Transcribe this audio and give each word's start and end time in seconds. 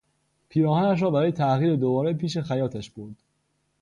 پیراهنش 0.49 1.01
را 1.01 1.11
برای 1.11 1.31
تغییر 1.31 1.75
دوباره 1.75 2.13
پیش 2.13 2.37
خیاطش 2.37 2.91
برد. 2.91 3.23